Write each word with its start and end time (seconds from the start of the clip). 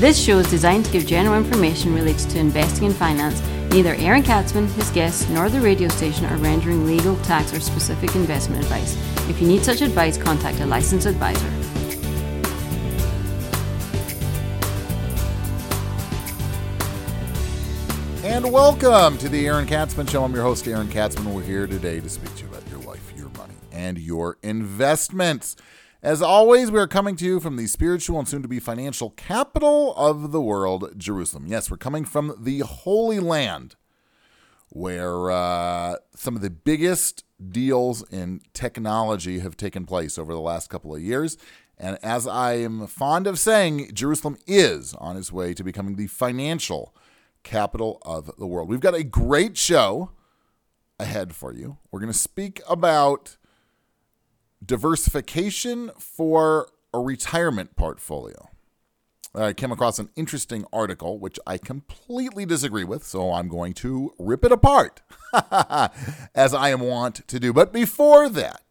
This 0.00 0.18
show 0.18 0.38
is 0.38 0.48
designed 0.48 0.86
to 0.86 0.92
give 0.92 1.06
general 1.06 1.36
information 1.36 1.94
related 1.94 2.30
to 2.30 2.38
investing 2.38 2.86
and 2.86 2.96
finance. 2.96 3.42
Neither 3.70 3.96
Aaron 3.96 4.22
Katsman, 4.22 4.66
his 4.68 4.88
guests, 4.92 5.28
nor 5.28 5.50
the 5.50 5.60
radio 5.60 5.88
station 5.88 6.24
are 6.24 6.38
rendering 6.38 6.86
legal, 6.86 7.16
tax, 7.16 7.52
or 7.52 7.60
specific 7.60 8.16
investment 8.16 8.62
advice. 8.62 8.96
If 9.28 9.42
you 9.42 9.46
need 9.46 9.62
such 9.62 9.82
advice, 9.82 10.16
contact 10.16 10.58
a 10.60 10.64
licensed 10.64 11.06
advisor. 11.06 11.46
And 18.26 18.50
welcome 18.50 19.18
to 19.18 19.28
the 19.28 19.46
Aaron 19.46 19.66
Katsman 19.66 20.06
Show. 20.06 20.24
I'm 20.24 20.32
your 20.32 20.44
host, 20.44 20.66
Aaron 20.66 20.88
Katsman. 20.88 21.34
We're 21.34 21.42
here 21.42 21.66
today 21.66 22.00
to 22.00 22.08
speak 22.08 22.34
to 22.36 22.44
you 22.44 22.48
about 22.48 22.66
your 22.70 22.80
life, 22.80 23.12
your 23.18 23.28
money, 23.36 23.52
and 23.70 23.98
your 23.98 24.38
investments. 24.42 25.56
As 26.02 26.22
always, 26.22 26.70
we 26.70 26.78
are 26.78 26.86
coming 26.86 27.14
to 27.16 27.26
you 27.26 27.40
from 27.40 27.56
the 27.56 27.66
spiritual 27.66 28.18
and 28.18 28.26
soon 28.26 28.40
to 28.40 28.48
be 28.48 28.58
financial 28.58 29.10
capital 29.10 29.94
of 29.96 30.32
the 30.32 30.40
world, 30.40 30.94
Jerusalem. 30.96 31.46
Yes, 31.46 31.70
we're 31.70 31.76
coming 31.76 32.06
from 32.06 32.34
the 32.40 32.60
Holy 32.60 33.20
Land, 33.20 33.76
where 34.70 35.30
uh, 35.30 35.96
some 36.14 36.36
of 36.36 36.40
the 36.40 36.48
biggest 36.48 37.24
deals 37.46 38.02
in 38.08 38.40
technology 38.54 39.40
have 39.40 39.58
taken 39.58 39.84
place 39.84 40.16
over 40.16 40.32
the 40.32 40.40
last 40.40 40.70
couple 40.70 40.94
of 40.94 41.02
years. 41.02 41.36
And 41.76 41.98
as 42.02 42.26
I 42.26 42.54
am 42.54 42.86
fond 42.86 43.26
of 43.26 43.38
saying, 43.38 43.90
Jerusalem 43.92 44.38
is 44.46 44.94
on 44.94 45.18
its 45.18 45.30
way 45.30 45.52
to 45.52 45.62
becoming 45.62 45.96
the 45.96 46.06
financial 46.06 46.94
capital 47.42 48.00
of 48.06 48.30
the 48.38 48.46
world. 48.46 48.70
We've 48.70 48.80
got 48.80 48.94
a 48.94 49.04
great 49.04 49.58
show 49.58 50.12
ahead 50.98 51.34
for 51.34 51.52
you. 51.52 51.76
We're 51.90 52.00
going 52.00 52.12
to 52.12 52.18
speak 52.18 52.62
about 52.66 53.36
diversification 54.64 55.90
for 55.98 56.68
a 56.92 56.98
retirement 56.98 57.76
portfolio. 57.76 58.48
I 59.34 59.52
came 59.52 59.70
across 59.70 60.00
an 60.00 60.10
interesting 60.16 60.64
article, 60.72 61.18
which 61.18 61.38
I 61.46 61.56
completely 61.56 62.44
disagree 62.44 62.82
with, 62.82 63.04
so 63.04 63.32
I'm 63.32 63.48
going 63.48 63.74
to 63.74 64.12
rip 64.18 64.44
it 64.44 64.50
apart, 64.50 65.02
as 66.34 66.52
I 66.52 66.70
am 66.70 66.80
wont 66.80 67.26
to 67.28 67.38
do. 67.38 67.52
But 67.52 67.72
before 67.72 68.28
that, 68.28 68.70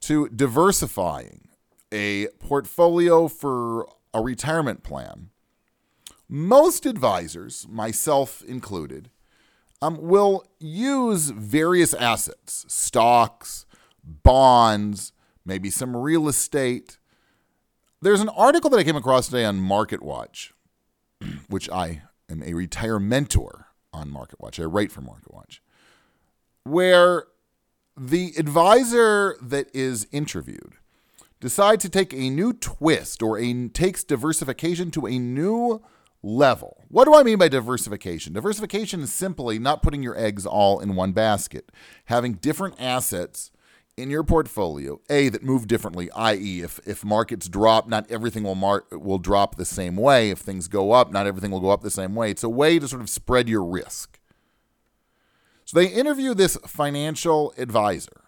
to 0.01 0.29
diversifying 0.29 1.49
a 1.93 2.27
portfolio 2.39 3.29
for 3.29 3.89
a 4.13 4.21
retirement 4.21 4.83
plan, 4.83 5.31
most 6.29 6.87
advisors, 6.87 7.67
myself 7.69 8.43
included, 8.43 9.11
um, 9.83 9.99
will 10.01 10.45
use 10.59 11.31
various 11.31 11.95
assets, 11.95 12.65
stocks, 12.69 13.67
bonds, 14.03 15.13
maybe 15.45 15.71
some 15.71 15.97
real 15.97 16.29
estate. 16.29 16.99
There's 18.01 18.21
an 18.21 18.29
article 18.31 18.71
that 18.71 18.79
I 18.79 18.85
came 18.85 18.97
across 18.97 19.27
today 19.27 19.45
on 19.45 19.61
MarketWatch, 19.61 20.53
which 21.49 21.71
I 21.71 22.03
am 22.31 22.43
a 22.43 22.55
retire 22.55 22.99
mentor 22.99 23.67
on 23.93 24.11
MarketWatch. 24.11 24.61
I 24.61 24.65
write 24.65 24.93
for 24.93 25.03
MarketWatch, 25.03 25.61
where 26.65 27.27
the 27.97 28.35
advisor 28.37 29.37
that 29.41 29.75
is 29.75 30.07
interviewed 30.13 30.75
decides 31.41 31.83
to 31.83 31.89
take 31.89 32.13
a 32.13 32.31
new 32.31 32.53
twist 32.53 33.23
or 33.23 33.39
a, 33.39 33.69
takes 33.69 34.05
diversification 34.05 34.91
to 34.91 35.07
a 35.07 35.19
new 35.19 35.83
level. 36.23 36.85
What 36.89 37.05
do 37.05 37.15
I 37.15 37.23
mean 37.23 37.39
by 37.39 37.49
diversification? 37.49 38.33
Diversification 38.33 39.01
is 39.01 39.13
simply 39.13 39.59
not 39.59 39.83
putting 39.83 40.03
your 40.03 40.19
eggs 40.19 40.47
all 40.47 40.81
in 40.81 40.95
one 40.95 41.13
basket, 41.13 41.71
having 42.07 42.35
different 42.35 42.75
assets 42.81 43.51
in 43.97 44.11
your 44.11 44.23
portfolio, 44.23 45.01
A, 45.09 45.31
that 45.31 45.43
move 45.43 45.67
differently, 45.67 46.11
i.e., 46.11 46.61
if, 46.61 46.79
if 46.87 47.05
markets 47.05 47.49
drop, 47.49 47.89
not 47.89 48.11
everything 48.11 48.43
will, 48.43 48.55
mar- 48.55 48.85
will 48.93 49.19
drop 49.19 49.57
the 49.57 49.65
same 49.65 49.97
way. 49.97 50.31
If 50.31 50.39
things 50.41 50.69
go 50.69 50.93
up, 50.93 51.11
not 51.11 51.27
everything 51.27 51.51
will 51.51 51.61
go 51.61 51.71
up 51.71 51.83
the 51.83 51.91
same 51.91 52.15
way. 52.15 52.31
It's 52.31 52.45
a 52.45 52.49
way 52.49 52.79
to 52.79 52.87
sort 52.87 53.01
of 53.01 53.09
spread 53.09 53.49
your 53.49 53.65
risk. 53.65 54.21
So 55.65 55.79
they 55.79 55.87
interview 55.87 56.35
this 56.35 56.57
financial 56.67 57.55
advisor 57.57 58.26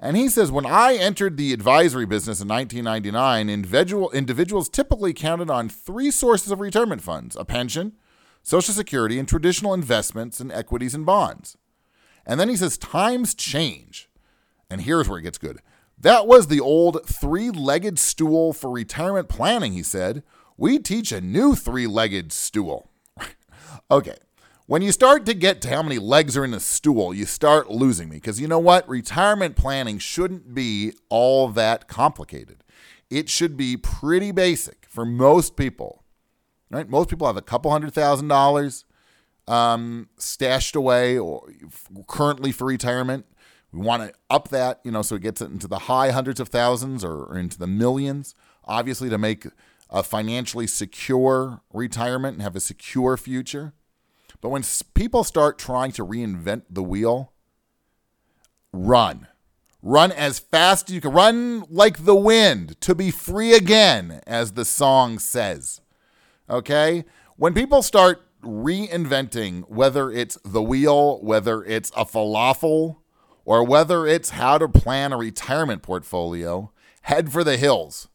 and 0.00 0.16
he 0.16 0.28
says, 0.28 0.52
when 0.52 0.66
I 0.66 0.94
entered 0.94 1.36
the 1.36 1.52
advisory 1.52 2.06
business 2.06 2.40
in 2.40 2.48
1999, 2.48 3.50
individual, 3.50 4.10
individuals 4.12 4.68
typically 4.68 5.12
counted 5.12 5.50
on 5.50 5.68
three 5.68 6.10
sources 6.10 6.52
of 6.52 6.60
retirement 6.60 7.02
funds 7.02 7.34
a 7.34 7.44
pension, 7.44 7.94
Social 8.42 8.74
Security, 8.74 9.18
and 9.18 9.28
traditional 9.28 9.74
investments 9.74 10.40
in 10.40 10.52
equities 10.52 10.94
and 10.94 11.04
bonds. 11.04 11.56
And 12.24 12.38
then 12.38 12.48
he 12.48 12.56
says, 12.56 12.78
times 12.78 13.34
change. 13.34 14.08
And 14.70 14.82
here's 14.82 15.08
where 15.08 15.18
it 15.18 15.22
gets 15.22 15.38
good. 15.38 15.58
That 16.00 16.28
was 16.28 16.46
the 16.46 16.60
old 16.60 17.04
three 17.04 17.50
legged 17.50 17.98
stool 17.98 18.52
for 18.52 18.70
retirement 18.70 19.28
planning, 19.28 19.72
he 19.72 19.82
said. 19.82 20.22
We 20.56 20.78
teach 20.78 21.10
a 21.10 21.20
new 21.20 21.56
three 21.56 21.88
legged 21.88 22.32
stool. 22.32 22.90
okay, 23.90 24.16
when 24.68 24.82
you 24.82 24.92
start 24.92 25.24
to 25.24 25.32
get 25.32 25.62
to 25.62 25.70
how 25.70 25.82
many 25.82 25.98
legs 25.98 26.36
are 26.36 26.44
in 26.44 26.52
a 26.52 26.60
stool, 26.60 27.14
you 27.14 27.24
start 27.24 27.70
losing 27.70 28.10
me. 28.10 28.16
Because 28.16 28.38
you 28.38 28.46
know 28.46 28.58
what? 28.58 28.86
Retirement 28.86 29.56
planning 29.56 29.98
shouldn't 29.98 30.54
be 30.54 30.92
all 31.08 31.48
that 31.48 31.88
complicated. 31.88 32.62
It 33.08 33.30
should 33.30 33.56
be 33.56 33.78
pretty 33.78 34.30
basic 34.30 34.86
for 34.86 35.06
most 35.06 35.56
people. 35.56 36.04
Right? 36.70 36.86
Most 36.86 37.08
people 37.08 37.26
have 37.26 37.38
a 37.38 37.42
couple 37.42 37.70
hundred 37.70 37.94
thousand 37.94 38.28
dollars 38.28 38.84
um, 39.46 40.10
stashed 40.18 40.76
away 40.76 41.16
or 41.16 41.48
currently 42.06 42.52
for 42.52 42.66
retirement. 42.66 43.24
We 43.72 43.80
want 43.80 44.02
to 44.02 44.12
up 44.28 44.48
that, 44.48 44.80
you 44.84 44.90
know, 44.90 45.00
so 45.00 45.14
it 45.14 45.22
gets 45.22 45.40
into 45.40 45.66
the 45.66 45.78
high 45.78 46.10
hundreds 46.10 46.40
of 46.40 46.50
thousands 46.50 47.02
or, 47.02 47.24
or 47.24 47.38
into 47.38 47.58
the 47.58 47.66
millions. 47.66 48.34
Obviously, 48.64 49.08
to 49.08 49.16
make 49.16 49.46
a 49.88 50.02
financially 50.02 50.66
secure 50.66 51.62
retirement 51.72 52.34
and 52.34 52.42
have 52.42 52.54
a 52.54 52.60
secure 52.60 53.16
future. 53.16 53.72
But 54.40 54.50
when 54.50 54.64
people 54.94 55.24
start 55.24 55.58
trying 55.58 55.92
to 55.92 56.06
reinvent 56.06 56.62
the 56.70 56.82
wheel, 56.82 57.32
run. 58.72 59.26
Run 59.82 60.10
as 60.12 60.38
fast 60.38 60.88
as 60.88 60.94
you 60.94 61.00
can. 61.00 61.12
Run 61.12 61.64
like 61.70 62.04
the 62.04 62.16
wind 62.16 62.80
to 62.80 62.94
be 62.94 63.10
free 63.10 63.54
again, 63.54 64.20
as 64.26 64.52
the 64.52 64.64
song 64.64 65.18
says. 65.18 65.80
Okay? 66.50 67.04
When 67.36 67.54
people 67.54 67.82
start 67.82 68.22
reinventing, 68.42 69.68
whether 69.68 70.10
it's 70.10 70.38
the 70.44 70.62
wheel, 70.62 71.20
whether 71.22 71.64
it's 71.64 71.90
a 71.96 72.04
falafel, 72.04 72.96
or 73.44 73.64
whether 73.64 74.06
it's 74.06 74.30
how 74.30 74.58
to 74.58 74.68
plan 74.68 75.12
a 75.12 75.16
retirement 75.16 75.82
portfolio, 75.82 76.70
head 77.02 77.32
for 77.32 77.42
the 77.42 77.56
hills. 77.56 78.08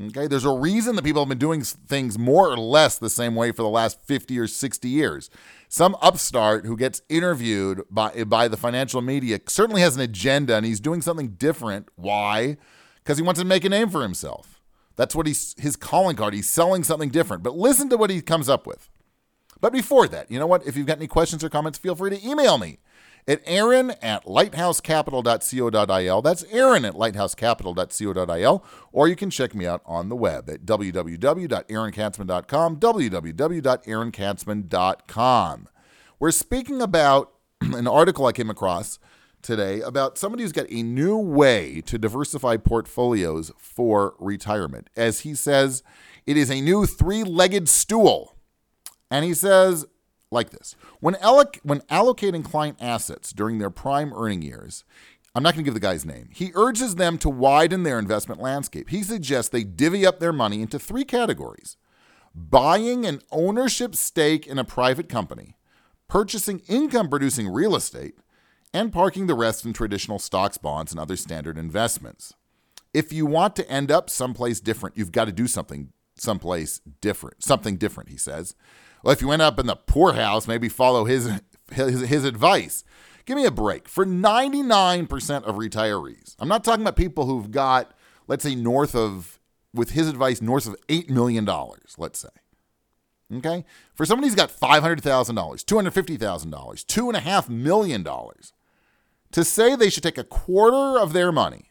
Okay, 0.00 0.26
there's 0.26 0.44
a 0.44 0.50
reason 0.50 0.96
that 0.96 1.04
people 1.04 1.22
have 1.22 1.28
been 1.28 1.38
doing 1.38 1.62
things 1.62 2.18
more 2.18 2.48
or 2.48 2.56
less 2.56 2.98
the 2.98 3.08
same 3.08 3.36
way 3.36 3.52
for 3.52 3.62
the 3.62 3.68
last 3.68 4.02
50 4.04 4.36
or 4.40 4.48
60 4.48 4.88
years 4.88 5.30
some 5.74 5.96
upstart 6.00 6.66
who 6.66 6.76
gets 6.76 7.02
interviewed 7.08 7.82
by 7.90 8.22
by 8.22 8.46
the 8.46 8.56
financial 8.56 9.02
media 9.02 9.40
certainly 9.48 9.80
has 9.80 9.96
an 9.96 10.02
agenda 10.02 10.54
and 10.54 10.64
he's 10.64 10.78
doing 10.78 11.02
something 11.02 11.30
different. 11.30 11.88
Why? 11.96 12.56
Because 13.02 13.18
he 13.18 13.24
wants 13.24 13.40
to 13.40 13.44
make 13.44 13.64
a 13.64 13.68
name 13.68 13.90
for 13.90 14.02
himself. 14.02 14.62
That's 14.94 15.16
what 15.16 15.26
he's 15.26 15.56
his 15.58 15.74
calling 15.74 16.14
card. 16.14 16.32
He's 16.32 16.48
selling 16.48 16.84
something 16.84 17.08
different. 17.08 17.42
But 17.42 17.56
listen 17.56 17.88
to 17.88 17.96
what 17.96 18.10
he 18.10 18.22
comes 18.22 18.48
up 18.48 18.68
with. 18.68 18.88
But 19.60 19.72
before 19.72 20.06
that, 20.08 20.30
you 20.30 20.38
know 20.38 20.46
what? 20.46 20.64
If 20.64 20.76
you've 20.76 20.86
got 20.86 20.98
any 20.98 21.08
questions 21.08 21.42
or 21.42 21.48
comments, 21.48 21.76
feel 21.76 21.96
free 21.96 22.10
to 22.10 22.24
email 22.24 22.56
me 22.56 22.78
at 23.26 23.40
aaron 23.46 23.92
at 24.02 24.24
lighthousecapital.co.il. 24.24 26.22
That's 26.22 26.44
aaron 26.44 26.84
at 26.84 26.94
lighthousecapital.co.il. 26.94 28.64
Or 28.92 29.08
you 29.08 29.16
can 29.16 29.30
check 29.30 29.52
me 29.54 29.66
out 29.66 29.82
on 29.86 30.08
the 30.08 30.16
web 30.16 30.50
at 30.50 30.66
www.aaronkatsman.com, 30.66 32.76
www.aaronkatsman.com. 32.76 35.68
We're 36.18 36.30
speaking 36.30 36.80
about 36.80 37.32
an 37.60 37.86
article 37.86 38.24
I 38.26 38.32
came 38.32 38.50
across 38.50 38.98
today 39.42 39.82
about 39.82 40.18
somebody 40.18 40.42
who's 40.42 40.52
got 40.52 40.70
a 40.70 40.82
new 40.82 41.18
way 41.18 41.82
to 41.82 41.98
diversify 41.98 42.56
portfolios 42.56 43.52
for 43.58 44.14
retirement. 44.18 44.88
As 44.96 45.20
he 45.20 45.34
says, 45.34 45.82
it 46.26 46.36
is 46.36 46.50
a 46.50 46.60
new 46.60 46.86
three 46.86 47.22
legged 47.22 47.68
stool. 47.68 48.36
And 49.10 49.24
he 49.24 49.34
says, 49.34 49.86
like 50.30 50.50
this 50.50 50.76
when, 51.00 51.14
alloc- 51.14 51.60
when 51.62 51.80
allocating 51.82 52.44
client 52.44 52.78
assets 52.80 53.32
during 53.32 53.58
their 53.58 53.70
prime 53.70 54.12
earning 54.14 54.42
years, 54.42 54.84
I'm 55.34 55.42
not 55.42 55.54
going 55.54 55.64
to 55.64 55.68
give 55.68 55.74
the 55.74 55.80
guy's 55.80 56.04
name. 56.04 56.28
He 56.32 56.52
urges 56.54 56.94
them 56.94 57.18
to 57.18 57.28
widen 57.28 57.82
their 57.82 57.98
investment 57.98 58.40
landscape. 58.40 58.90
He 58.90 59.02
suggests 59.02 59.50
they 59.50 59.64
divvy 59.64 60.06
up 60.06 60.20
their 60.20 60.32
money 60.32 60.62
into 60.62 60.78
three 60.78 61.04
categories 61.04 61.76
buying 62.34 63.06
an 63.06 63.20
ownership 63.30 63.94
stake 63.94 64.46
in 64.46 64.58
a 64.58 64.64
private 64.64 65.08
company, 65.08 65.56
purchasing 66.08 66.60
income 66.68 67.08
producing 67.08 67.48
real 67.48 67.76
estate, 67.76 68.14
and 68.72 68.92
parking 68.92 69.28
the 69.28 69.34
rest 69.34 69.64
in 69.64 69.72
traditional 69.72 70.18
stocks, 70.18 70.58
bonds, 70.58 70.90
and 70.90 71.00
other 71.00 71.16
standard 71.16 71.56
investments. 71.56 72.34
If 72.92 73.12
you 73.12 73.24
want 73.24 73.54
to 73.56 73.68
end 73.70 73.90
up 73.90 74.10
someplace 74.10 74.60
different, 74.60 74.96
you've 74.96 75.12
got 75.12 75.26
to 75.26 75.32
do 75.32 75.46
something 75.46 75.92
someplace 76.16 76.80
different, 77.00 77.42
something 77.42 77.76
different, 77.76 78.10
he 78.10 78.16
says. 78.16 78.54
Well, 79.04 79.12
if 79.12 79.20
you 79.20 79.30
end 79.32 79.42
up 79.42 79.58
in 79.58 79.66
the 79.66 79.76
poorhouse, 79.76 80.48
maybe 80.48 80.70
follow 80.70 81.04
his, 81.04 81.30
his, 81.70 82.08
his 82.08 82.24
advice. 82.24 82.84
Give 83.26 83.36
me 83.36 83.44
a 83.44 83.50
break. 83.50 83.86
For 83.86 84.06
99% 84.06 85.44
of 85.44 85.56
retirees, 85.56 86.34
I'm 86.38 86.48
not 86.48 86.64
talking 86.64 86.80
about 86.80 86.96
people 86.96 87.26
who've 87.26 87.50
got, 87.50 87.92
let's 88.28 88.44
say, 88.44 88.54
north 88.54 88.94
of, 88.94 89.38
with 89.74 89.90
his 89.90 90.08
advice, 90.08 90.40
north 90.40 90.66
of 90.66 90.74
$8 90.88 91.10
million, 91.10 91.46
let's 91.98 92.18
say. 92.18 92.28
Okay? 93.34 93.66
For 93.94 94.06
somebody 94.06 94.28
who's 94.28 94.34
got 94.34 94.50
$500,000, 94.50 95.02
$250,000, 95.02 96.46
$2.5 96.48 97.48
million, 97.50 98.04
to 99.32 99.44
say 99.44 99.76
they 99.76 99.90
should 99.90 100.02
take 100.02 100.16
a 100.16 100.24
quarter 100.24 100.98
of 100.98 101.12
their 101.12 101.30
money, 101.30 101.66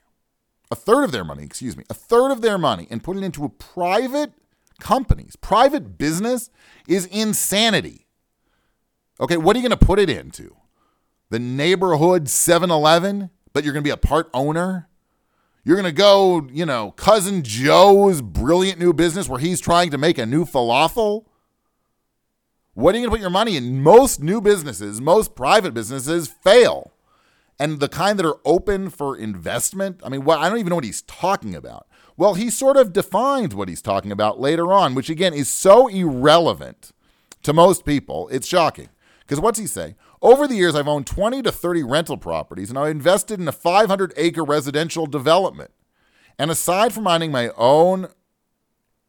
a 0.69 0.75
third 0.75 1.03
of 1.03 1.11
their 1.11 1.23
money, 1.23 1.43
excuse 1.43 1.75
me, 1.75 1.83
a 1.89 1.95
third 1.95 2.31
of 2.31 2.41
their 2.41 2.59
money 2.59 2.87
and 2.91 3.03
put 3.03 3.17
it 3.17 3.23
into 3.23 3.43
a 3.43 3.49
private 3.49 4.33
companies, 4.79 5.35
private 5.35 5.97
business 5.97 6.49
is 6.87 7.05
insanity. 7.07 8.07
Okay, 9.19 9.37
what 9.37 9.55
are 9.55 9.59
you 9.59 9.67
going 9.67 9.77
to 9.77 9.85
put 9.85 9.99
it 9.99 10.09
into? 10.09 10.55
The 11.29 11.39
neighborhood 11.39 12.29
7 12.29 12.69
Eleven, 12.69 13.29
but 13.53 13.63
you're 13.63 13.73
going 13.73 13.83
to 13.83 13.87
be 13.87 13.91
a 13.91 13.97
part 13.97 14.29
owner? 14.33 14.89
You're 15.63 15.77
going 15.77 15.85
to 15.85 15.97
go, 15.97 16.47
you 16.51 16.65
know, 16.65 16.91
cousin 16.91 17.43
Joe's 17.43 18.21
brilliant 18.21 18.79
new 18.79 18.93
business 18.93 19.29
where 19.29 19.39
he's 19.39 19.61
trying 19.61 19.91
to 19.91 19.97
make 19.97 20.17
a 20.17 20.25
new 20.25 20.45
falafel? 20.45 21.25
What 22.73 22.93
are 22.93 22.97
you 22.97 23.03
going 23.03 23.11
to 23.11 23.17
put 23.17 23.21
your 23.21 23.29
money 23.29 23.55
in? 23.55 23.81
Most 23.81 24.21
new 24.21 24.41
businesses, 24.41 24.99
most 24.99 25.35
private 25.35 25.73
businesses 25.73 26.27
fail. 26.27 26.91
And 27.59 27.79
the 27.79 27.87
kind 27.87 28.17
that 28.19 28.25
are 28.25 28.39
open 28.43 28.89
for 28.89 29.15
investment, 29.15 30.01
I 30.03 30.09
mean, 30.09 30.25
what, 30.25 30.39
I 30.39 30.49
don't 30.49 30.57
even 30.57 30.69
know 30.69 30.75
what 30.75 30.83
he's 30.83 31.03
talking 31.03 31.55
about. 31.55 31.87
Well, 32.15 32.35
he 32.35 32.49
sort 32.49 32.77
of 32.77 32.93
defines 32.93 33.55
what 33.55 33.69
he's 33.69 33.81
talking 33.81 34.11
about 34.11 34.39
later 34.39 34.71
on, 34.71 34.93
which 34.95 35.09
again 35.09 35.33
is 35.33 35.49
so 35.49 35.87
irrelevant 35.87 36.91
to 37.41 37.53
most 37.53 37.85
people. 37.85 38.27
It's 38.29 38.47
shocking. 38.47 38.89
Because 39.21 39.39
what's 39.39 39.59
he 39.59 39.67
say? 39.67 39.95
Over 40.21 40.47
the 40.47 40.55
years, 40.55 40.75
I've 40.75 40.87
owned 40.87 41.07
20 41.07 41.41
to 41.41 41.51
30 41.51 41.83
rental 41.83 42.17
properties 42.17 42.69
and 42.69 42.77
I 42.77 42.89
invested 42.89 43.39
in 43.39 43.47
a 43.47 43.51
500 43.51 44.13
acre 44.15 44.43
residential 44.43 45.05
development. 45.05 45.71
And 46.37 46.51
aside 46.51 46.93
from 46.93 47.07
owning 47.07 47.31
my 47.31 47.49
own 47.57 48.07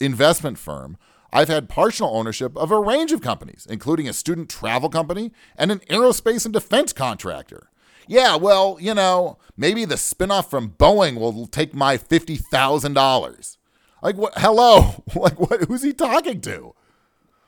investment 0.00 0.58
firm, 0.58 0.96
I've 1.32 1.48
had 1.48 1.68
partial 1.68 2.16
ownership 2.16 2.56
of 2.56 2.70
a 2.70 2.78
range 2.78 3.10
of 3.10 3.20
companies, 3.20 3.66
including 3.68 4.08
a 4.08 4.12
student 4.12 4.48
travel 4.48 4.88
company 4.88 5.32
and 5.56 5.72
an 5.72 5.80
aerospace 5.90 6.44
and 6.44 6.54
defense 6.54 6.92
contractor 6.92 7.70
yeah, 8.06 8.36
well, 8.36 8.78
you 8.80 8.94
know, 8.94 9.38
maybe 9.56 9.84
the 9.84 9.94
spinoff 9.96 10.50
from 10.50 10.70
Boeing 10.70 11.18
will 11.18 11.46
take 11.46 11.74
my 11.74 11.96
$50,000. 11.96 13.56
Like, 14.02 14.16
what? 14.16 14.34
Hello? 14.36 15.02
Like, 15.14 15.38
what? 15.38 15.64
Who's 15.64 15.82
he 15.82 15.92
talking 15.92 16.40
to? 16.42 16.74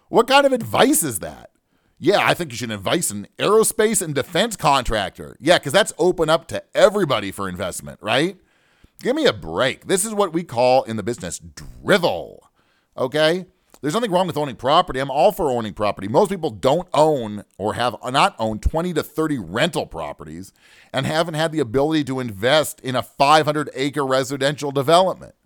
What 0.08 0.29
kind 0.29 0.47
of 0.47 0.53
advice 0.53 1.03
is 1.03 1.19
that? 1.19 1.50
Yeah, 1.99 2.19
I 2.23 2.35
think 2.35 2.50
you 2.50 2.56
should 2.56 2.70
advise 2.70 3.11
an 3.11 3.26
aerospace 3.38 4.03
and 4.03 4.14
defense 4.14 4.56
contractor. 4.56 5.37
Yeah, 5.41 5.58
because 5.58 5.73
that's 5.73 5.93
open 5.99 6.29
up 6.29 6.47
to 6.49 6.62
everybody 6.75 7.31
for 7.31 7.49
investment, 7.49 7.99
right? 8.02 8.37
Give 9.02 9.17
me 9.17 9.26
a 9.26 9.32
break. 9.32 9.87
This 9.87 10.05
is 10.05 10.14
what 10.14 10.32
we 10.32 10.43
call 10.43 10.82
in 10.85 10.97
the 10.97 11.02
business 11.02 11.38
drivel. 11.38 12.50
Okay? 12.97 13.47
There's 13.87 13.94
nothing 13.94 14.11
wrong 14.11 14.27
with 14.27 14.37
owning 14.37 14.56
property. 14.56 14.99
I'm 14.99 15.12
all 15.12 15.31
for 15.31 15.49
owning 15.49 15.73
property. 15.73 16.09
Most 16.09 16.29
people 16.29 16.50
don't 16.50 16.88
own 16.93 17.44
or 17.56 17.75
have 17.75 17.94
not 18.11 18.35
owned 18.37 18.61
20 18.61 18.93
to 18.94 19.03
30 19.05 19.38
rental 19.38 19.87
properties 19.87 20.53
and 20.93 21.06
haven't 21.06 21.35
had 21.35 21.53
the 21.53 21.61
ability 21.61 22.03
to 22.06 22.19
invest 22.19 22.81
in 22.81 22.97
a 22.97 23.03
500 23.05 23.71
acre 23.75 24.05
residential 24.05 24.73
development. 24.73 25.37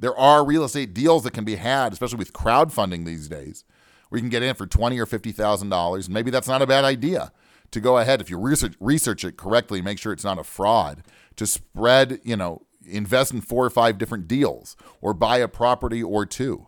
There 0.00 0.18
are 0.18 0.44
real 0.44 0.64
estate 0.64 0.94
deals 0.94 1.22
that 1.22 1.32
can 1.32 1.44
be 1.44 1.54
had, 1.54 1.92
especially 1.92 2.18
with 2.18 2.32
crowdfunding 2.32 3.04
these 3.04 3.28
days, 3.28 3.62
where 4.08 4.18
you 4.18 4.22
can 4.22 4.28
get 4.28 4.42
in 4.42 4.56
for 4.56 4.66
twenty 4.66 4.98
or 4.98 5.06
fifty 5.06 5.30
thousand 5.30 5.68
dollars. 5.68 6.10
Maybe 6.10 6.32
that's 6.32 6.48
not 6.48 6.60
a 6.60 6.66
bad 6.66 6.84
idea 6.84 7.30
to 7.70 7.80
go 7.80 7.98
ahead 7.98 8.20
if 8.20 8.30
you 8.30 8.36
research 8.36 8.74
research 8.80 9.24
it 9.24 9.36
correctly, 9.36 9.80
make 9.80 10.00
sure 10.00 10.12
it's 10.12 10.24
not 10.24 10.40
a 10.40 10.44
fraud. 10.44 11.04
To 11.36 11.46
spread, 11.46 12.18
you 12.24 12.34
know, 12.34 12.62
invest 12.84 13.32
in 13.32 13.42
four 13.42 13.64
or 13.64 13.70
five 13.70 13.96
different 13.96 14.26
deals 14.26 14.74
or 15.00 15.14
buy 15.14 15.38
a 15.38 15.46
property 15.46 16.02
or 16.02 16.26
two 16.26 16.66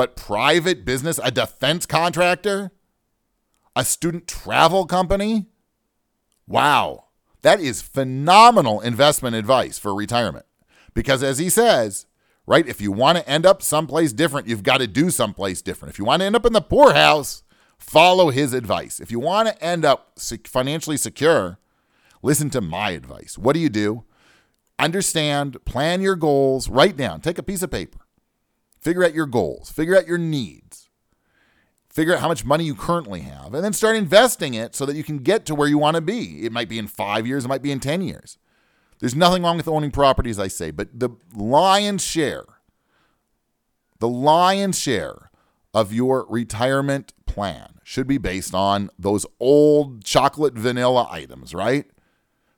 but 0.00 0.16
private 0.16 0.82
business, 0.86 1.20
a 1.22 1.30
defense 1.30 1.84
contractor, 1.84 2.70
a 3.76 3.84
student 3.84 4.26
travel 4.26 4.86
company. 4.86 5.44
Wow, 6.48 7.08
that 7.42 7.60
is 7.60 7.82
phenomenal 7.82 8.80
investment 8.80 9.36
advice 9.36 9.78
for 9.78 9.94
retirement. 9.94 10.46
Because 10.94 11.22
as 11.22 11.36
he 11.36 11.50
says, 11.50 12.06
right, 12.46 12.66
if 12.66 12.80
you 12.80 12.90
want 12.90 13.18
to 13.18 13.28
end 13.28 13.44
up 13.44 13.60
someplace 13.60 14.14
different, 14.14 14.48
you've 14.48 14.62
got 14.62 14.78
to 14.78 14.86
do 14.86 15.10
someplace 15.10 15.60
different. 15.60 15.92
If 15.92 15.98
you 15.98 16.06
want 16.06 16.20
to 16.20 16.26
end 16.26 16.34
up 16.34 16.46
in 16.46 16.54
the 16.54 16.62
poorhouse, 16.62 17.42
follow 17.76 18.30
his 18.30 18.54
advice. 18.54 19.00
If 19.00 19.10
you 19.10 19.20
want 19.20 19.48
to 19.48 19.62
end 19.62 19.84
up 19.84 20.18
financially 20.46 20.96
secure, 20.96 21.58
listen 22.22 22.48
to 22.48 22.62
my 22.62 22.92
advice. 22.92 23.36
What 23.36 23.52
do 23.52 23.60
you 23.60 23.68
do? 23.68 24.04
Understand, 24.78 25.62
plan 25.66 26.00
your 26.00 26.16
goals, 26.16 26.70
write 26.70 26.96
down, 26.96 27.20
take 27.20 27.36
a 27.36 27.42
piece 27.42 27.62
of 27.62 27.70
paper 27.70 27.99
Figure 28.80 29.04
out 29.04 29.14
your 29.14 29.26
goals, 29.26 29.70
figure 29.70 29.96
out 29.96 30.06
your 30.06 30.18
needs, 30.18 30.88
figure 31.90 32.14
out 32.14 32.20
how 32.20 32.28
much 32.28 32.44
money 32.44 32.64
you 32.64 32.74
currently 32.74 33.20
have, 33.20 33.52
and 33.52 33.62
then 33.62 33.74
start 33.74 33.96
investing 33.96 34.54
it 34.54 34.74
so 34.74 34.86
that 34.86 34.96
you 34.96 35.04
can 35.04 35.18
get 35.18 35.44
to 35.46 35.54
where 35.54 35.68
you 35.68 35.76
want 35.76 35.96
to 35.96 36.00
be. 36.00 36.46
It 36.46 36.52
might 36.52 36.68
be 36.68 36.78
in 36.78 36.86
five 36.86 37.26
years, 37.26 37.44
it 37.44 37.48
might 37.48 37.62
be 37.62 37.72
in 37.72 37.80
10 37.80 38.00
years. 38.00 38.38
There's 38.98 39.14
nothing 39.14 39.42
wrong 39.42 39.56
with 39.56 39.68
owning 39.68 39.90
property, 39.90 40.30
as 40.30 40.38
I 40.38 40.48
say, 40.48 40.70
but 40.70 40.98
the 40.98 41.10
lion's 41.34 42.04
share, 42.04 42.44
the 43.98 44.08
lion's 44.08 44.78
share 44.78 45.30
of 45.74 45.92
your 45.92 46.26
retirement 46.28 47.12
plan 47.26 47.80
should 47.84 48.06
be 48.06 48.18
based 48.18 48.54
on 48.54 48.90
those 48.98 49.26
old 49.38 50.04
chocolate 50.04 50.54
vanilla 50.54 51.06
items, 51.10 51.54
right? 51.54 51.86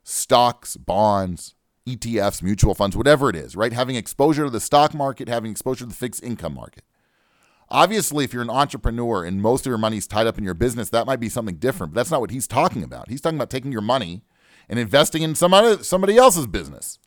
Stocks, 0.03 0.77
bonds, 0.77 1.55
ETFs, 1.87 2.41
mutual 2.41 2.73
funds, 2.73 2.95
whatever 2.95 3.29
it 3.29 3.35
is, 3.35 3.55
right? 3.55 3.73
Having 3.73 3.95
exposure 3.95 4.45
to 4.45 4.49
the 4.49 4.59
stock 4.59 4.93
market, 4.93 5.27
having 5.27 5.51
exposure 5.51 5.85
to 5.85 5.89
the 5.89 5.95
fixed 5.95 6.23
income 6.23 6.53
market. 6.53 6.83
Obviously, 7.69 8.23
if 8.23 8.33
you're 8.33 8.43
an 8.43 8.49
entrepreneur 8.49 9.23
and 9.23 9.41
most 9.41 9.65
of 9.65 9.69
your 9.69 9.77
money 9.77 9.97
is 9.97 10.07
tied 10.07 10.27
up 10.27 10.37
in 10.37 10.43
your 10.43 10.53
business, 10.53 10.89
that 10.89 11.07
might 11.07 11.19
be 11.19 11.29
something 11.29 11.55
different. 11.55 11.93
But 11.93 12.01
that's 12.01 12.11
not 12.11 12.21
what 12.21 12.31
he's 12.31 12.47
talking 12.47 12.83
about. 12.83 13.09
He's 13.09 13.21
talking 13.21 13.37
about 13.37 13.49
taking 13.49 13.71
your 13.71 13.81
money 13.81 14.21
and 14.69 14.77
investing 14.79 15.23
in 15.23 15.35
some 15.35 15.53
other, 15.53 15.83
somebody 15.83 16.17
else's 16.17 16.47
business 16.47 16.99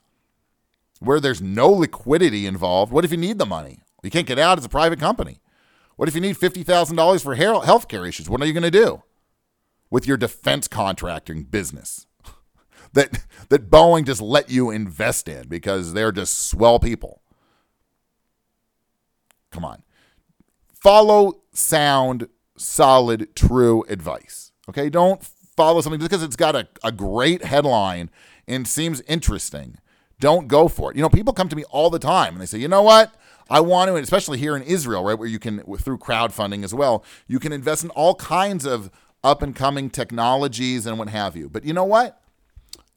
where 0.98 1.20
there's 1.20 1.42
no 1.42 1.68
liquidity 1.68 2.46
involved. 2.46 2.92
What 2.92 3.04
if 3.04 3.10
you 3.10 3.16
need 3.16 3.38
the 3.38 3.46
money? 3.46 3.80
You 4.02 4.10
can't 4.10 4.26
get 4.26 4.38
out. 4.38 4.58
It's 4.58 4.66
a 4.66 4.70
private 4.70 4.98
company. 4.98 5.40
What 5.96 6.08
if 6.08 6.14
you 6.14 6.20
need 6.20 6.36
$50,000 6.36 7.22
for 7.22 7.34
health 7.34 7.88
care 7.88 8.04
issues? 8.04 8.28
What 8.28 8.42
are 8.42 8.46
you 8.46 8.52
going 8.52 8.62
to 8.62 8.70
do 8.70 9.02
with 9.90 10.06
your 10.06 10.16
defense 10.16 10.68
contracting 10.68 11.44
business? 11.44 12.06
That 12.92 13.24
that 13.48 13.70
Boeing 13.70 14.04
just 14.04 14.20
let 14.20 14.50
you 14.50 14.70
invest 14.70 15.28
in 15.28 15.48
because 15.48 15.92
they're 15.92 16.12
just 16.12 16.48
swell 16.48 16.78
people. 16.78 17.22
Come 19.50 19.64
on. 19.64 19.82
Follow 20.74 21.40
sound, 21.52 22.28
solid, 22.56 23.34
true 23.34 23.84
advice. 23.88 24.52
Okay? 24.68 24.90
Don't 24.90 25.24
follow 25.56 25.80
something 25.80 26.00
just 26.00 26.10
because 26.10 26.22
it's 26.22 26.36
got 26.36 26.54
a, 26.54 26.68
a 26.84 26.92
great 26.92 27.44
headline 27.44 28.10
and 28.46 28.68
seems 28.68 29.00
interesting. 29.02 29.78
Don't 30.20 30.48
go 30.48 30.68
for 30.68 30.90
it. 30.90 30.96
You 30.96 31.02
know, 31.02 31.08
people 31.08 31.32
come 31.32 31.48
to 31.48 31.56
me 31.56 31.64
all 31.70 31.90
the 31.90 31.98
time 31.98 32.34
and 32.34 32.40
they 32.40 32.46
say, 32.46 32.58
you 32.58 32.68
know 32.68 32.82
what? 32.82 33.14
I 33.48 33.60
want 33.60 33.88
to, 33.88 33.96
especially 33.96 34.38
here 34.38 34.56
in 34.56 34.62
Israel, 34.62 35.04
right, 35.04 35.18
where 35.18 35.28
you 35.28 35.38
can, 35.38 35.60
through 35.78 35.98
crowdfunding 35.98 36.64
as 36.64 36.74
well, 36.74 37.04
you 37.28 37.38
can 37.38 37.52
invest 37.52 37.84
in 37.84 37.90
all 37.90 38.14
kinds 38.16 38.66
of 38.66 38.90
up 39.22 39.42
and 39.42 39.54
coming 39.54 39.88
technologies 39.88 40.86
and 40.86 40.98
what 40.98 41.08
have 41.08 41.36
you. 41.36 41.48
But 41.48 41.64
you 41.64 41.72
know 41.72 41.84
what? 41.84 42.20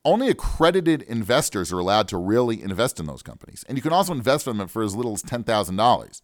Only 0.05 0.29
accredited 0.29 1.01
investors 1.03 1.73
are 1.73 1.79
allowed 1.79 2.07
to 2.07 2.17
really 2.17 2.61
invest 2.61 2.99
in 2.99 3.05
those 3.05 3.21
companies. 3.21 3.65
And 3.67 3.77
you 3.77 3.81
can 3.81 3.91
also 3.91 4.13
invest 4.13 4.47
in 4.47 4.57
them 4.57 4.67
for 4.67 4.81
as 4.81 4.95
little 4.95 5.13
as 5.13 5.23
$10,000. 5.23 6.21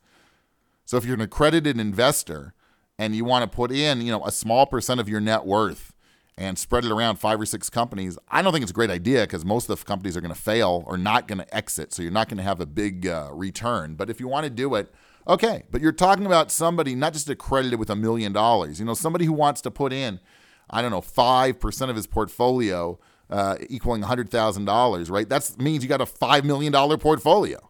So 0.86 0.98
if 0.98 1.05
you're 1.05 1.15
an 1.15 1.22
accredited 1.22 1.79
investor 1.79 2.53
and 2.98 3.15
you 3.15 3.25
want 3.25 3.50
to 3.50 3.53
put 3.53 3.72
in, 3.72 4.01
you 4.01 4.12
know, 4.12 4.24
a 4.24 4.32
small 4.32 4.65
percent 4.65 5.00
of 5.00 5.10
your 5.10 5.20
net 5.20 5.46
worth 5.46 5.94
and 6.38 6.58
spread 6.58 6.86
it 6.86 6.91
around 6.91 7.17
five 7.17 7.39
or 7.39 7.46
six 7.46 7.70
companies, 7.70 8.17
I 8.29 8.41
don't 8.41 8.53
think 8.53 8.62
it's 8.63 8.72
a 8.72 8.75
great 8.75 8.89
idea 8.89 9.22
because 9.22 9.44
most 9.44 9.70
of 9.70 9.77
the 9.77 9.86
companies 9.86 10.15
are 10.15 10.22
going 10.22 10.34
to 10.34 10.39
fail 10.39 10.84
or 10.86 10.98
not 10.98 11.27
going 11.27 11.39
to 11.39 11.55
exit. 11.55 11.94
So 11.94 12.01
you're 12.01 12.12
not 12.12 12.29
going 12.29 12.38
to 12.38 12.44
have 12.44 12.62
a 12.62 12.65
big 12.65 13.08
uh, 13.08 13.29
return. 13.34 13.96
But 13.96 14.10
if 14.10 14.20
you 14.20 14.27
want 14.27 14.46
to 14.46 14.50
do 14.50 14.75
it, 14.75 14.94
okay. 15.27 15.63
But 15.70 15.82
you're 15.82 15.91
talking 15.91 16.25
about 16.25 16.51
somebody 16.51 16.96
not 16.96 17.13
just 17.13 17.29
accredited 17.29 17.79
with 17.79 17.89
a 17.89 17.96
million 17.96 18.32
dollars, 18.32 18.79
you 18.79 18.86
know, 18.86 18.94
somebody 18.94 19.25
who 19.25 19.34
wants 19.34 19.60
to 19.62 19.72
put 19.72 19.91
in, 19.91 20.20
I 20.70 20.82
don't 20.82 20.91
know, 20.91 21.01
5% 21.01 21.89
of 21.89 21.96
his 21.98 22.08
portfolio– 22.08 23.00
uh, 23.29 23.58
equaling 23.70 24.03
$100,000, 24.03 25.10
right? 25.10 25.29
That 25.29 25.55
means 25.60 25.84
you 25.84 25.89
got 25.89 26.01
a 26.01 26.05
$5 26.05 26.44
million 26.44 26.72
portfolio. 27.00 27.70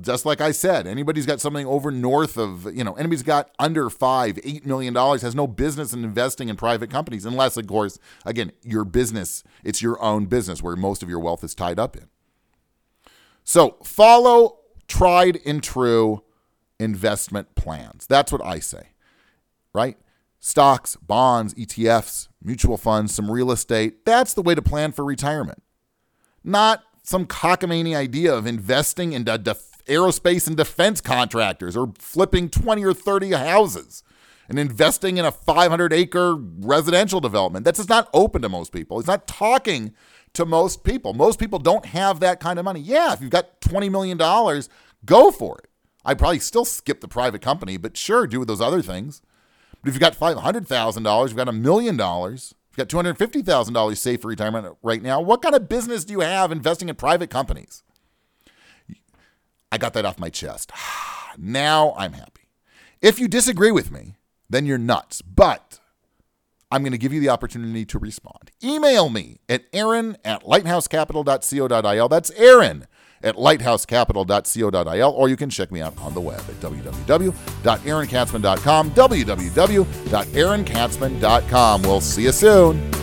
just 0.00 0.24
like 0.24 0.40
I 0.40 0.50
said, 0.52 0.86
anybody's 0.86 1.26
got 1.26 1.40
something 1.40 1.66
over 1.66 1.90
north 1.90 2.36
of, 2.38 2.74
you 2.76 2.84
know, 2.84 2.94
anybody's 2.94 3.22
got 3.22 3.50
under 3.58 3.90
five, 3.90 4.38
eight 4.44 4.64
million 4.66 4.94
dollars 4.94 5.22
has 5.22 5.34
no 5.34 5.46
business 5.46 5.92
in 5.92 6.04
investing 6.04 6.48
in 6.48 6.56
private 6.56 6.90
companies, 6.90 7.24
unless, 7.24 7.56
of 7.56 7.66
course, 7.66 7.98
again, 8.24 8.52
your 8.62 8.84
business, 8.84 9.44
it's 9.64 9.82
your 9.82 10.00
own 10.02 10.26
business 10.26 10.62
where 10.62 10.76
most 10.76 11.02
of 11.02 11.08
your 11.08 11.20
wealth 11.20 11.44
is 11.44 11.54
tied 11.54 11.78
up 11.78 11.96
in. 11.96 12.08
So 13.44 13.76
follow 13.82 14.58
tried 14.88 15.38
and 15.44 15.62
true 15.62 16.22
investment 16.78 17.54
plans. 17.54 18.06
That's 18.06 18.32
what 18.32 18.44
I 18.44 18.58
say, 18.58 18.88
right? 19.72 19.96
Stocks, 20.40 20.96
bonds, 20.96 21.54
ETFs, 21.54 22.28
mutual 22.42 22.76
funds, 22.76 23.14
some 23.14 23.30
real 23.30 23.50
estate. 23.50 24.04
That's 24.04 24.34
the 24.34 24.42
way 24.42 24.54
to 24.54 24.62
plan 24.62 24.92
for 24.92 25.04
retirement. 25.04 25.62
Not 26.44 26.82
some 27.02 27.26
cockamamie 27.26 27.96
idea 27.96 28.32
of 28.34 28.46
investing 28.46 29.12
in 29.12 29.24
aerospace 29.24 30.46
and 30.46 30.56
defense 30.56 31.00
contractors 31.00 31.76
or 31.76 31.92
flipping 31.98 32.50
20 32.50 32.84
or 32.84 32.94
30 32.94 33.32
houses 33.32 34.02
and 34.48 34.58
investing 34.58 35.18
in 35.18 35.24
a 35.24 35.32
500 35.32 35.92
acre 35.92 36.36
residential 36.36 37.20
development. 37.20 37.64
That's 37.64 37.78
just 37.78 37.88
not 37.88 38.08
open 38.14 38.42
to 38.42 38.48
most 38.48 38.72
people. 38.72 38.98
It's 38.98 39.08
not 39.08 39.26
talking 39.26 39.94
to 40.34 40.46
most 40.46 40.84
people. 40.84 41.14
Most 41.14 41.38
people 41.38 41.58
don't 41.58 41.86
have 41.86 42.20
that 42.20 42.40
kind 42.40 42.58
of 42.58 42.64
money. 42.64 42.80
Yeah, 42.80 43.12
if 43.12 43.20
you've 43.20 43.30
got 43.30 43.60
$20 43.60 43.90
million, 43.90 44.16
go 45.04 45.30
for 45.30 45.58
it. 45.58 45.70
I'd 46.04 46.18
probably 46.18 46.38
still 46.38 46.64
skip 46.64 47.00
the 47.00 47.08
private 47.08 47.42
company, 47.42 47.76
but 47.76 47.96
sure, 47.96 48.26
do 48.26 48.44
those 48.44 48.60
other 48.60 48.80
things. 48.80 49.20
But 49.82 49.88
if 49.88 49.94
you've 49.94 50.00
got 50.00 50.18
$500,000, 50.18 51.28
you've 51.28 51.36
got 51.36 51.48
a 51.48 51.52
million 51.52 51.96
dollars, 51.96 52.54
you've 52.70 52.88
got 52.88 53.04
$250,000 53.04 53.96
saved 53.96 54.22
for 54.22 54.28
retirement 54.28 54.76
right 54.82 55.02
now, 55.02 55.20
what 55.20 55.42
kind 55.42 55.54
of 55.54 55.68
business 55.68 56.04
do 56.04 56.12
you 56.12 56.20
have 56.20 56.50
investing 56.52 56.88
in 56.88 56.96
private 56.96 57.30
companies? 57.30 57.82
I 59.70 59.78
got 59.78 59.92
that 59.94 60.04
off 60.04 60.18
my 60.18 60.30
chest. 60.30 60.72
now 61.38 61.94
I'm 61.96 62.14
happy. 62.14 62.48
If 63.00 63.20
you 63.20 63.28
disagree 63.28 63.70
with 63.70 63.92
me, 63.92 64.16
then 64.50 64.66
you're 64.66 64.78
nuts. 64.78 65.22
But 65.22 65.78
I'm 66.70 66.82
going 66.82 66.92
to 66.92 66.98
give 66.98 67.12
you 67.12 67.20
the 67.20 67.28
opportunity 67.28 67.84
to 67.86 67.98
respond. 67.98 68.50
Email 68.62 69.08
me 69.08 69.38
at 69.48 69.64
aaron 69.72 70.16
at 70.24 70.42
lighthousecapital.co.il. 70.42 72.08
That's 72.08 72.30
Aaron 72.32 72.86
at 73.22 73.36
lighthousecapital.co.il, 73.36 75.10
or 75.10 75.28
you 75.28 75.36
can 75.36 75.50
check 75.50 75.70
me 75.70 75.80
out 75.80 75.96
on 75.98 76.14
the 76.14 76.20
web 76.20 76.40
at 76.40 76.60
www.aaronkatsman.com, 76.60 78.90
www.aaronkatsman.com. 78.90 81.82
We'll 81.82 82.00
see 82.00 82.22
you 82.22 82.32
soon. 82.32 82.97